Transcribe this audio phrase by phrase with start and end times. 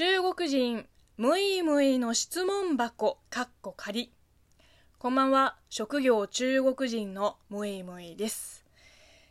[0.00, 0.86] 中国人
[1.18, 4.10] むいむいの質問箱かっこ仮
[4.98, 5.58] こんばんは。
[5.68, 8.64] 職業中国人のむいむいです。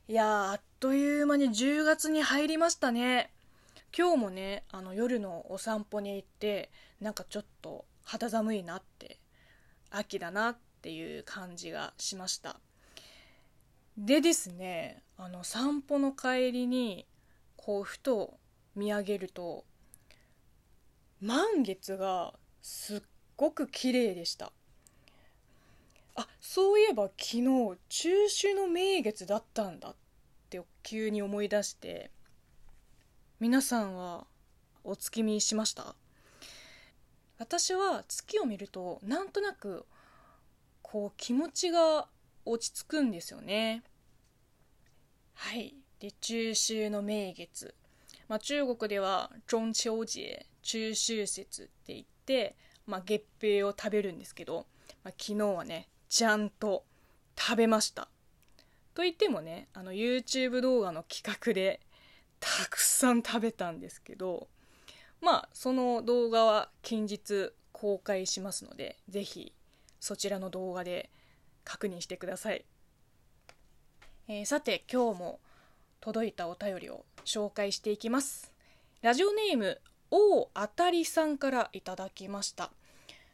[0.08, 3.32] いやーあっという間に10月に入りましたね。
[3.98, 6.70] 今日もねあの夜のお散歩に行って
[7.02, 9.18] なんかちょっと肌寒いなって
[9.90, 12.60] 秋だなっていう感じがしました。
[13.98, 17.08] でですねあの散歩の帰りに
[17.58, 18.38] こうふと
[18.76, 19.66] 見上げると
[21.22, 23.02] 満月がすっ
[23.36, 24.52] ごく綺麗でした。
[26.16, 27.44] あそういえば昨日
[27.88, 29.96] 中秋の名月だったんだっ
[30.50, 32.12] て急に思い出して
[33.40, 34.28] 皆さんは
[34.84, 35.96] お月見しました？
[37.38, 39.86] 私は月を見るとなんとなく
[40.82, 42.08] こう気持ちが
[42.46, 43.84] 落ち着くんですよね。
[45.36, 45.76] はい。
[46.00, 47.76] で中秋の名月、
[48.28, 50.46] まあ、中国では中秋節。
[50.70, 52.56] 中秋節って言って、
[52.86, 54.68] まあ、月餅を食べるんですけど、
[55.04, 56.86] まあ、昨日はねちゃんと
[57.36, 58.08] 食べました。
[58.94, 61.80] と言ってもねあの YouTube 動画の企画で
[62.40, 64.48] たくさん食べたんですけど
[65.22, 69.54] まあその動画は近日公開しますので是非
[70.00, 71.10] そちらの動画で
[71.64, 72.66] 確認してください、
[74.28, 75.40] えー、さて今日も
[76.00, 78.54] 届いたお便りを紹介していきます。
[79.02, 79.82] ラジオネーム
[80.12, 82.72] 王あたりさんからいただきました。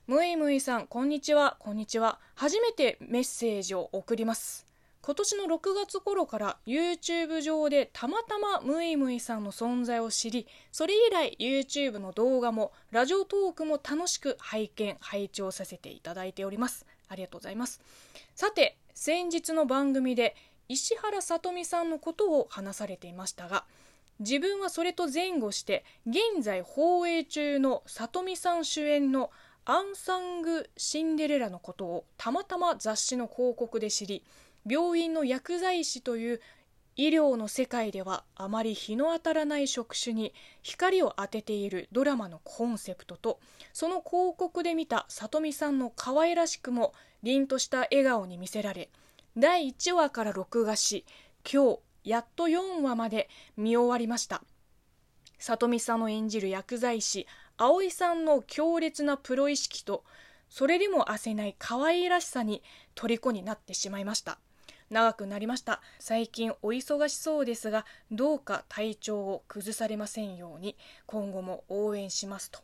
[0.07, 1.57] むいむいさんこんにちは。
[1.59, 2.19] こんにちは。
[2.35, 4.65] 初めてメッセージを送ります。
[5.01, 16.85] 今年の6月頃から YouTube 上でたまたまムイムイさんの存在を知りそれ以来 YouTube の動画もラジオトークも楽しく拝見拝聴させていただいております。
[17.07, 17.79] ありがとうございます。
[18.33, 20.35] さて先日の番組で
[20.67, 23.65] 石原さとみさんのことを話されていましたが
[24.19, 29.31] 自分はそれと前後して現在放映中の里見さん主演の
[29.65, 34.23] アンサング・シンデレラのことをたまたま雑誌の広告で知り
[34.67, 36.41] 病院の薬剤師という
[36.97, 43.39] 医療の世界ではあまり日の当たらない職種に光を当てているドラマのコンセプトと
[43.73, 48.89] その広告で見た里見さんの可愛らしくも凛とした笑顔に見せられ
[49.35, 51.05] 第1話から録画し
[51.51, 54.43] 今日やっと4話まで見終わりました。
[55.39, 57.27] 里見さんの演じる薬剤師
[57.57, 60.03] 葵さんの強烈なプロ意識と
[60.49, 64.37] それでも焦せない可愛らしさに虜になってしまいました。
[64.91, 65.81] 長くなりました。
[65.99, 70.77] 最近お忙しそうですがどうか体調を崩されませんように
[71.07, 72.59] 今後も応援しますと。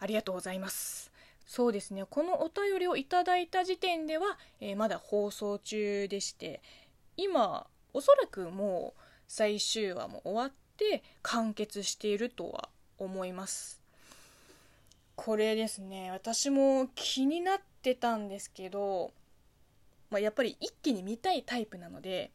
[0.00, 1.12] ありがとうございます。
[1.46, 2.04] そうですね。
[2.10, 6.60] このお便りをいただいた時点では、えー、まだ放送中でして
[7.16, 12.68] 今おそらくもう最終話も終わって完結しているとは
[12.98, 13.80] 思います。
[15.14, 16.10] これですね。
[16.10, 19.12] 私も気になってたんですけど、
[20.10, 22.32] まあ、やっぱり一気に見たいタイプなので、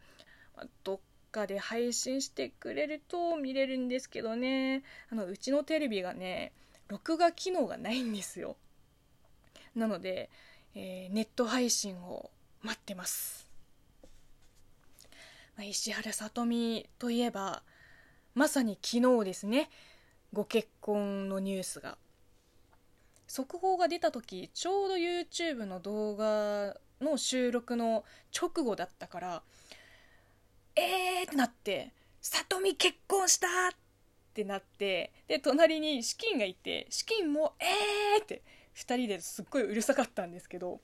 [0.84, 1.00] どっ
[1.32, 4.82] かで配信してくれると見れるんですけどね。
[5.12, 6.54] あのうちのテレビがね
[6.88, 8.58] 録画機能がないんですよ。
[9.76, 10.32] なので、
[10.74, 12.32] えー、ネット配信を
[12.64, 13.51] 待ってます。
[15.56, 17.64] まあ、石原さとみといえば
[18.34, 19.70] まさに昨日ですね
[20.34, 21.98] ご結婚のニュースが
[23.28, 28.04] 速報が出た時ちょうど YouTube の動画の収録の
[28.38, 29.44] 直後だったから
[30.76, 33.72] えーってなって「さとみ結婚した!」っ
[34.34, 38.42] てなってで隣に資金がいて資金も「えー!」って
[38.76, 40.80] 2人ですっごいうるさかったんですけど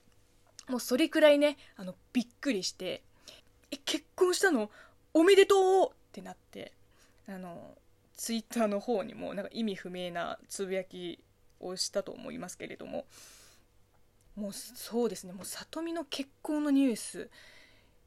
[0.68, 3.02] もうそれくらいねあのびっくりして
[3.70, 4.70] え結婚したの？
[5.14, 5.90] おめでとう！
[5.90, 6.72] ってなって
[7.26, 7.76] あの
[8.16, 11.18] ツイッターの方にもなんか意味不明なつぶやき
[11.60, 13.06] をしたと思いますけれども。
[14.36, 15.32] もうそうですね。
[15.32, 17.30] もう里見の結婚のニュース。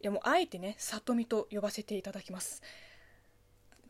[0.01, 2.61] いやもうあえてね里見と呼ばせていただきます。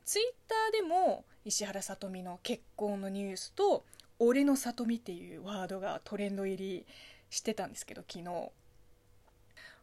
[0.06, 3.86] ツイッターでも石原さとみの結婚のニュースと
[4.18, 6.86] 「俺の里見」っていうワードがトレンド入り
[7.30, 8.52] してたんですけど昨日。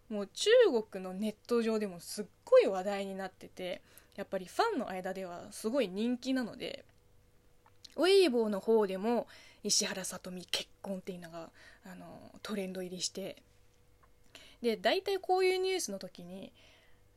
[0.08, 0.50] もう中
[0.90, 3.82] 国のネット上でもすっごい話題になってて
[4.16, 6.84] やっぱりファンの間ではすごい人気なので
[7.96, 9.26] ウェイボーの方でも
[9.62, 11.50] 石原さとみ結婚っていうのが
[11.84, 13.42] あのトレンド入りして
[14.62, 16.52] で大体こういうニュースの時に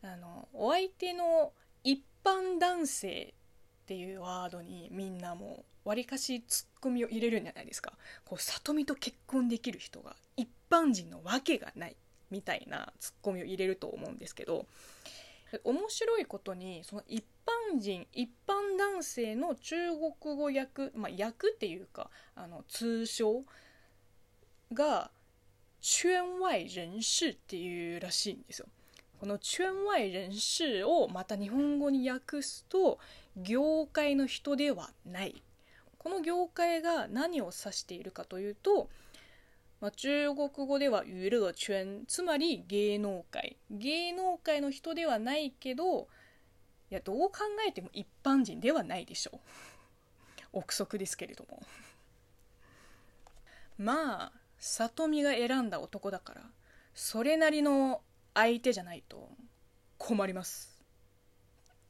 [0.04, 1.54] あのお相手の
[1.84, 3.34] 一般男性
[3.84, 7.94] っていうワードにみんなもうわりかしツッコミを入れるんじゃないですか。
[8.26, 11.96] こう里見と結婚できる人が一般人のわけがない。
[12.32, 14.66] みたいなツッコミを入れると思うんですけど
[15.64, 17.24] 面白いことにその一
[17.74, 19.76] 般人一般男性の中
[20.22, 23.44] 国語訳まあ訳っていうかあの通称
[24.74, 25.12] が
[25.82, 28.68] 圈外人士っていうらしいんですよ。
[29.20, 32.98] この圈外人士をまた日本語に訳すと
[33.36, 35.44] 業界の人ではない
[36.02, 38.90] この業界が何を指しているかというと、
[39.82, 43.58] まあ、中国語では娱乐圈つまり芸能界。
[43.72, 46.08] 芸能界の人ではないけど
[46.92, 49.40] いやどう考えても一般人ではないでしょう。
[50.54, 51.64] 憶測ですけれども。
[53.80, 56.42] まあ里見が選んだ男だから
[56.94, 58.02] それなりの
[58.36, 59.30] 相手じゃないと
[59.98, 60.80] 困ります。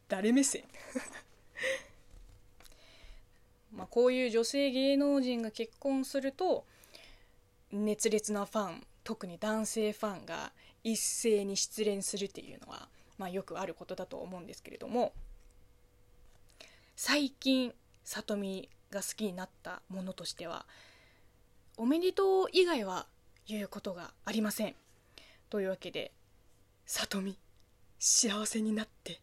[0.07, 0.63] 誰目線？
[3.73, 6.65] まあこういう女性芸能人が結婚すると
[7.71, 10.51] 熱烈なファン特に男性ファンが
[10.83, 12.87] 一斉に失恋するっていうのは、
[13.17, 15.13] まあ、よくあることだと思うんですけれども
[16.95, 17.73] 最近
[18.03, 20.65] 里見が好きになったものとしては
[21.77, 23.07] おめでとう以外は
[23.47, 24.75] 言うことがありません。
[25.49, 26.11] というわけで
[26.85, 27.37] 里見
[27.99, 29.19] 幸せになって。